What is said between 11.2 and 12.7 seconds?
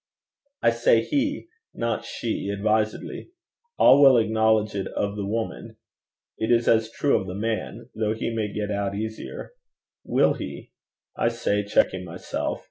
say, checking myself.